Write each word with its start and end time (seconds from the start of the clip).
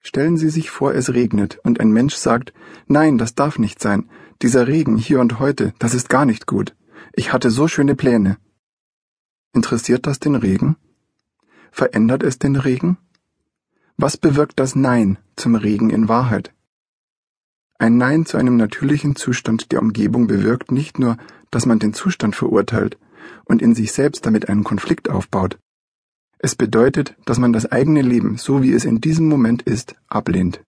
Stellen 0.00 0.36
Sie 0.36 0.48
sich 0.48 0.70
vor, 0.70 0.94
es 0.94 1.12
regnet 1.12 1.58
und 1.62 1.78
ein 1.78 1.92
Mensch 1.92 2.14
sagt, 2.14 2.52
nein, 2.86 3.18
das 3.18 3.34
darf 3.34 3.58
nicht 3.58 3.80
sein, 3.80 4.08
dieser 4.42 4.66
Regen 4.66 4.96
hier 4.96 5.20
und 5.20 5.38
heute, 5.38 5.74
das 5.78 5.94
ist 5.94 6.08
gar 6.08 6.24
nicht 6.24 6.46
gut. 6.46 6.74
Ich 7.12 7.32
hatte 7.32 7.50
so 7.50 7.68
schöne 7.68 7.94
Pläne. 7.94 8.38
Interessiert 9.52 10.06
das 10.06 10.18
den 10.18 10.36
Regen? 10.36 10.76
Verändert 11.70 12.22
es 12.22 12.38
den 12.38 12.56
Regen? 12.56 12.96
Was 13.96 14.16
bewirkt 14.16 14.58
das 14.58 14.74
Nein 14.74 15.18
zum 15.36 15.54
Regen 15.54 15.90
in 15.90 16.08
Wahrheit? 16.08 16.54
Ein 17.78 17.98
Nein 17.98 18.24
zu 18.24 18.38
einem 18.38 18.56
natürlichen 18.56 19.16
Zustand 19.16 19.72
der 19.72 19.82
Umgebung 19.82 20.26
bewirkt 20.26 20.72
nicht 20.72 20.98
nur, 20.98 21.18
dass 21.50 21.66
man 21.66 21.78
den 21.78 21.92
Zustand 21.92 22.36
verurteilt 22.36 22.98
und 23.44 23.60
in 23.60 23.74
sich 23.74 23.92
selbst 23.92 24.24
damit 24.24 24.48
einen 24.48 24.64
Konflikt 24.64 25.10
aufbaut, 25.10 25.58
es 26.42 26.54
bedeutet, 26.54 27.16
dass 27.26 27.38
man 27.38 27.52
das 27.52 27.70
eigene 27.70 28.00
Leben, 28.00 28.38
so 28.38 28.62
wie 28.62 28.72
es 28.72 28.86
in 28.86 29.00
diesem 29.00 29.28
Moment 29.28 29.62
ist, 29.62 29.94
ablehnt. 30.08 30.62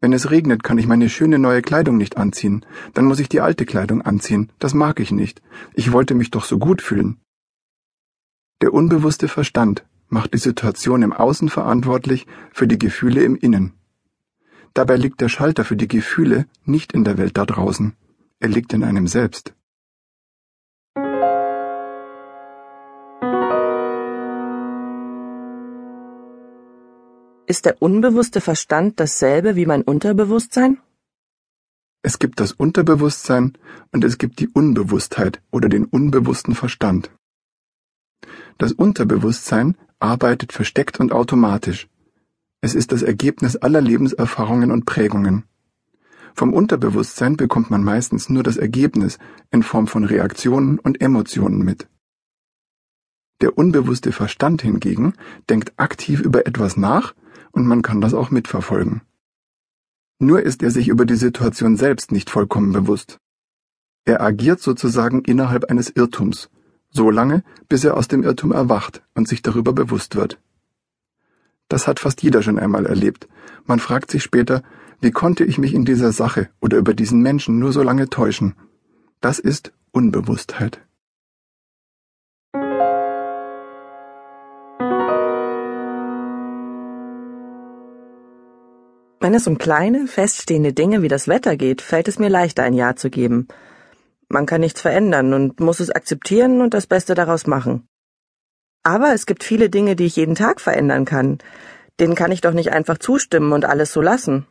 Wenn 0.00 0.12
es 0.12 0.30
regnet, 0.30 0.62
kann 0.62 0.78
ich 0.78 0.86
meine 0.86 1.08
schöne 1.08 1.40
neue 1.40 1.60
Kleidung 1.60 1.96
nicht 1.96 2.16
anziehen, 2.16 2.64
dann 2.92 3.06
muss 3.06 3.18
ich 3.18 3.28
die 3.28 3.40
alte 3.40 3.66
Kleidung 3.66 4.02
anziehen, 4.02 4.52
das 4.60 4.72
mag 4.72 5.00
ich 5.00 5.10
nicht, 5.10 5.42
ich 5.74 5.90
wollte 5.92 6.14
mich 6.14 6.30
doch 6.30 6.44
so 6.44 6.58
gut 6.58 6.82
fühlen. 6.82 7.20
Der 8.62 8.72
unbewusste 8.72 9.26
Verstand 9.26 9.84
macht 10.08 10.34
die 10.34 10.38
Situation 10.38 11.02
im 11.02 11.12
Außen 11.12 11.48
verantwortlich 11.48 12.26
für 12.52 12.68
die 12.68 12.78
Gefühle 12.78 13.24
im 13.24 13.34
Innen. 13.34 13.72
Dabei 14.72 14.96
liegt 14.96 15.20
der 15.20 15.28
Schalter 15.28 15.64
für 15.64 15.76
die 15.76 15.88
Gefühle 15.88 16.46
nicht 16.64 16.92
in 16.92 17.02
der 17.02 17.18
Welt 17.18 17.36
da 17.36 17.44
draußen, 17.44 17.96
er 18.38 18.48
liegt 18.50 18.72
in 18.72 18.84
einem 18.84 19.08
selbst. 19.08 19.54
Ist 27.46 27.66
der 27.66 27.82
unbewusste 27.82 28.40
Verstand 28.40 28.98
dasselbe 28.98 29.54
wie 29.54 29.66
mein 29.66 29.82
Unterbewusstsein? 29.82 30.78
Es 32.02 32.18
gibt 32.18 32.40
das 32.40 32.52
Unterbewusstsein 32.52 33.58
und 33.92 34.02
es 34.02 34.16
gibt 34.16 34.40
die 34.40 34.48
Unbewusstheit 34.48 35.42
oder 35.50 35.68
den 35.68 35.84
unbewussten 35.84 36.54
Verstand. 36.54 37.10
Das 38.56 38.72
Unterbewusstsein 38.72 39.76
arbeitet 39.98 40.52
versteckt 40.52 41.00
und 41.00 41.12
automatisch. 41.12 41.88
Es 42.62 42.74
ist 42.74 42.92
das 42.92 43.02
Ergebnis 43.02 43.56
aller 43.56 43.82
Lebenserfahrungen 43.82 44.70
und 44.70 44.86
Prägungen. 44.86 45.44
Vom 46.34 46.54
Unterbewusstsein 46.54 47.36
bekommt 47.36 47.70
man 47.70 47.84
meistens 47.84 48.30
nur 48.30 48.42
das 48.42 48.56
Ergebnis 48.56 49.18
in 49.50 49.62
Form 49.62 49.86
von 49.86 50.04
Reaktionen 50.04 50.78
und 50.78 51.02
Emotionen 51.02 51.62
mit. 51.62 51.88
Der 53.42 53.58
unbewusste 53.58 54.12
Verstand 54.12 54.62
hingegen 54.62 55.12
denkt 55.50 55.74
aktiv 55.76 56.20
über 56.20 56.46
etwas 56.46 56.78
nach 56.78 57.14
und 57.54 57.66
man 57.66 57.82
kann 57.82 58.00
das 58.00 58.14
auch 58.14 58.30
mitverfolgen. 58.30 59.02
Nur 60.18 60.42
ist 60.42 60.62
er 60.62 60.70
sich 60.70 60.88
über 60.88 61.06
die 61.06 61.16
Situation 61.16 61.76
selbst 61.76 62.12
nicht 62.12 62.30
vollkommen 62.30 62.72
bewusst. 62.72 63.18
Er 64.04 64.20
agiert 64.20 64.60
sozusagen 64.60 65.22
innerhalb 65.22 65.70
eines 65.70 65.88
Irrtums, 65.90 66.50
so 66.90 67.10
lange, 67.10 67.42
bis 67.68 67.84
er 67.84 67.96
aus 67.96 68.08
dem 68.08 68.22
Irrtum 68.22 68.52
erwacht 68.52 69.02
und 69.14 69.26
sich 69.26 69.42
darüber 69.42 69.72
bewusst 69.72 70.14
wird. 70.14 70.38
Das 71.68 71.88
hat 71.88 72.00
fast 72.00 72.22
jeder 72.22 72.42
schon 72.42 72.58
einmal 72.58 72.86
erlebt. 72.86 73.28
Man 73.64 73.78
fragt 73.78 74.10
sich 74.10 74.22
später, 74.22 74.62
wie 75.00 75.10
konnte 75.10 75.44
ich 75.44 75.58
mich 75.58 75.74
in 75.74 75.84
dieser 75.84 76.12
Sache 76.12 76.50
oder 76.60 76.76
über 76.76 76.94
diesen 76.94 77.20
Menschen 77.20 77.58
nur 77.58 77.72
so 77.72 77.82
lange 77.82 78.08
täuschen? 78.08 78.54
Das 79.20 79.38
ist 79.38 79.72
Unbewusstheit. 79.90 80.80
Wenn 89.24 89.32
es 89.32 89.46
um 89.46 89.56
kleine, 89.56 90.06
feststehende 90.06 90.74
Dinge 90.74 91.00
wie 91.00 91.08
das 91.08 91.28
Wetter 91.28 91.56
geht, 91.56 91.80
fällt 91.80 92.08
es 92.08 92.18
mir 92.18 92.28
leichter, 92.28 92.62
ein 92.62 92.74
Ja 92.74 92.94
zu 92.94 93.08
geben. 93.08 93.48
Man 94.28 94.44
kann 94.44 94.60
nichts 94.60 94.82
verändern 94.82 95.32
und 95.32 95.60
muss 95.60 95.80
es 95.80 95.88
akzeptieren 95.88 96.60
und 96.60 96.74
das 96.74 96.86
Beste 96.86 97.14
daraus 97.14 97.46
machen. 97.46 97.88
Aber 98.82 99.14
es 99.14 99.24
gibt 99.24 99.42
viele 99.42 99.70
Dinge, 99.70 99.96
die 99.96 100.04
ich 100.04 100.16
jeden 100.16 100.34
Tag 100.34 100.60
verändern 100.60 101.06
kann. 101.06 101.38
Denen 102.00 102.16
kann 102.16 102.32
ich 102.32 102.42
doch 102.42 102.52
nicht 102.52 102.70
einfach 102.72 102.98
zustimmen 102.98 103.54
und 103.54 103.64
alles 103.64 103.94
so 103.94 104.02
lassen. 104.02 104.44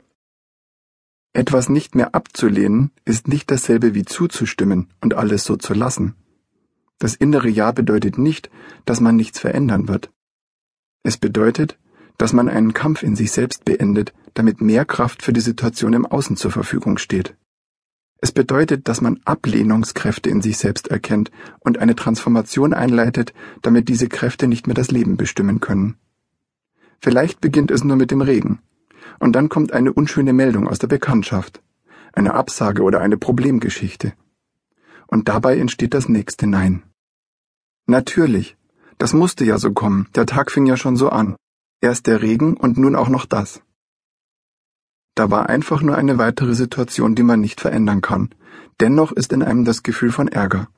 Etwas 1.34 1.69
nicht 1.69 1.94
mehr 1.94 2.16
abzulehnen 2.16 2.90
ist 3.05 3.28
nicht 3.28 3.51
dasselbe 3.51 3.94
wie 3.94 4.05
zuzustimmen 4.05 4.90
und 5.01 5.13
alles 5.13 5.44
so 5.44 5.55
zu 5.55 5.75
lassen. 5.75 6.16
Das 6.97 7.13
innere 7.13 7.47
Ja 7.47 7.72
bedeutet 7.73 8.17
nicht, 8.17 8.50
dass 8.85 9.01
man 9.01 9.17
nichts 9.17 9.38
verändern 9.38 9.88
wird. 9.88 10.09
Es 11.03 11.19
bedeutet, 11.19 11.78
dass 12.18 12.34
man 12.34 12.50
einen 12.50 12.74
Kampf 12.74 13.03
in 13.03 13.16
sich 13.16 13.31
selbst 13.31 13.66
beendet, 13.66 14.13
damit 14.34 14.62
mehr 14.62 14.85
Kraft 14.85 15.22
für 15.22 15.34
die 15.34 15.41
Situation 15.41 15.94
im 15.94 16.06
Außen 16.06 16.38
zur 16.38 16.51
Verfügung 16.51 16.97
steht. 16.97 17.35
Es 18.22 18.31
bedeutet, 18.31 18.88
dass 18.88 19.01
man 19.01 19.19
Ablehnungskräfte 19.25 20.29
in 20.29 20.41
sich 20.41 20.57
selbst 20.57 20.88
erkennt 20.88 21.29
und 21.59 21.79
eine 21.79 21.96
Transformation 21.96 22.73
einleitet, 22.73 23.34
damit 23.62 23.90
diese 23.90 24.07
Kräfte 24.07 24.47
nicht 24.47 24.66
mehr 24.66 24.75
das 24.75 24.91
Leben 24.91 25.18
bestimmen 25.18 25.59
können. 25.59 25.97
Vielleicht 27.02 27.41
beginnt 27.41 27.69
es 27.69 27.84
nur 27.84 27.97
mit 27.97 28.12
dem 28.12 28.22
Regen, 28.22 28.59
und 29.19 29.34
dann 29.35 29.50
kommt 29.50 29.73
eine 29.73 29.91
unschöne 29.91 30.31
Meldung 30.31 30.69
aus 30.69 30.79
der 30.79 30.88
Bekanntschaft, 30.88 31.62
eine 32.13 32.34
Absage 32.34 32.84
oder 32.84 33.02
eine 33.02 33.18
Problemgeschichte. 33.18 34.13
Und 35.07 35.28
dabei 35.28 35.57
entsteht 35.57 35.94
das 35.94 36.07
nächste 36.07 36.47
Nein. 36.47 36.84
Natürlich, 37.88 38.56
das 38.97 39.12
musste 39.12 39.44
ja 39.44 39.57
so 39.57 39.73
kommen, 39.73 40.07
der 40.16 40.25
Tag 40.25 40.50
fing 40.50 40.66
ja 40.66 40.78
schon 40.78 40.96
so 40.96 41.09
an. 41.09 41.35
Erst 41.83 42.07
der 42.07 42.21
Regen 42.21 42.55
und 42.55 42.77
nun 42.77 42.95
auch 42.95 43.09
noch 43.09 43.25
das. 43.25 43.61
Da 45.16 45.29
war 45.29 45.49
einfach 45.49 45.81
nur 45.81 45.97
eine 45.97 46.17
weitere 46.17 46.53
Situation, 46.53 47.13
die 47.13 47.23
man 47.23 47.41
nicht 47.41 47.59
verändern 47.59 47.99
kann. 47.99 48.33
Dennoch 48.79 49.11
ist 49.11 49.33
in 49.33 49.44
einem 49.44 49.66
das 49.66 49.83
Gefühl 49.83 50.13
von 50.13 50.29
Ärger. 50.29 50.69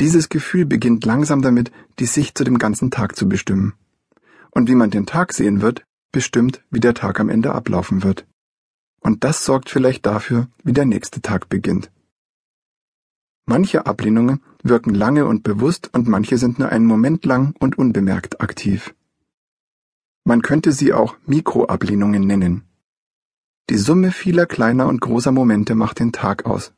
Dieses 0.00 0.30
Gefühl 0.30 0.64
beginnt 0.64 1.04
langsam 1.04 1.42
damit, 1.42 1.72
die 1.98 2.06
Sicht 2.06 2.38
zu 2.38 2.44
dem 2.44 2.56
ganzen 2.56 2.90
Tag 2.90 3.16
zu 3.16 3.28
bestimmen. 3.28 3.74
Und 4.50 4.70
wie 4.70 4.74
man 4.76 4.90
den 4.90 5.04
Tag 5.04 5.34
sehen 5.34 5.60
wird, 5.60 5.84
bestimmt, 6.10 6.64
wie 6.70 6.80
der 6.80 6.94
Tag 6.94 7.20
am 7.20 7.28
Ende 7.28 7.52
ablaufen 7.52 8.02
wird. 8.02 8.26
Und 9.00 9.24
das 9.24 9.44
sorgt 9.44 9.68
vielleicht 9.68 10.06
dafür, 10.06 10.48
wie 10.64 10.72
der 10.72 10.86
nächste 10.86 11.20
Tag 11.20 11.50
beginnt. 11.50 11.92
Manche 13.44 13.84
Ablehnungen 13.84 14.40
wirken 14.62 14.94
lange 14.94 15.26
und 15.26 15.42
bewusst 15.42 15.90
und 15.92 16.08
manche 16.08 16.38
sind 16.38 16.58
nur 16.58 16.70
einen 16.70 16.86
Moment 16.86 17.26
lang 17.26 17.54
und 17.58 17.76
unbemerkt 17.76 18.40
aktiv. 18.40 18.94
Man 20.24 20.42
könnte 20.42 20.70
sie 20.70 20.92
auch 20.92 21.16
Mikroablehnungen 21.26 22.24
nennen. 22.26 22.62
Die 23.70 23.76
Summe 23.76 24.12
vieler 24.12 24.46
kleiner 24.46 24.86
und 24.86 25.00
großer 25.00 25.32
Momente 25.32 25.74
macht 25.74 25.98
den 25.98 26.12
Tag 26.12 26.46
aus. 26.46 26.72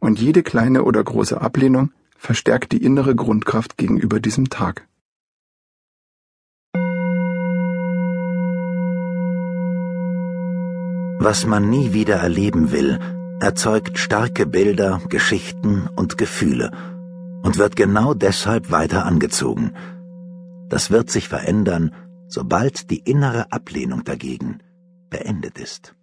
Und 0.00 0.20
jede 0.20 0.42
kleine 0.42 0.82
oder 0.82 1.02
große 1.02 1.40
Ablehnung 1.40 1.92
verstärkt 2.16 2.72
die 2.72 2.82
innere 2.82 3.14
Grundkraft 3.14 3.76
gegenüber 3.76 4.18
diesem 4.18 4.50
Tag. 4.50 4.88
Was 11.20 11.46
man 11.46 11.70
nie 11.70 11.92
wieder 11.92 12.16
erleben 12.16 12.72
will, 12.72 12.98
erzeugt 13.40 13.98
starke 13.98 14.46
Bilder, 14.46 15.00
Geschichten 15.08 15.88
und 15.96 16.18
Gefühle 16.18 16.72
und 17.42 17.56
wird 17.56 17.76
genau 17.76 18.14
deshalb 18.14 18.70
weiter 18.70 19.06
angezogen. 19.06 19.72
Das 20.68 20.90
wird 20.90 21.10
sich 21.10 21.28
verändern, 21.28 21.92
sobald 22.28 22.90
die 22.90 22.98
innere 22.98 23.52
Ablehnung 23.52 24.04
dagegen 24.04 24.62
beendet 25.10 25.58
ist. 25.58 25.94